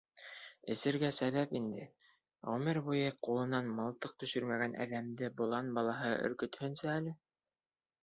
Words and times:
—Эсергә 0.75 1.11
сәбәп 1.17 1.53
инде, 1.59 1.83
ғүмер 2.49 2.81
буйы 2.89 3.13
ҡулынан 3.29 3.71
мылтыҡ 3.83 4.19
төшөрмәгән 4.25 4.77
әҙәмде 4.89 5.33
болан 5.43 5.73
балаһы 5.81 6.13
өркөтһөнсө 6.29 6.95
әле. 7.01 7.19